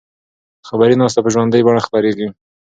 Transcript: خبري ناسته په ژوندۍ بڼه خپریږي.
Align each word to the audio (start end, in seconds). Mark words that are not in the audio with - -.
خبري 0.67 0.95
ناسته 1.01 1.19
په 1.23 1.29
ژوندۍ 1.33 1.61
بڼه 1.65 1.81
خپریږي. 1.87 2.27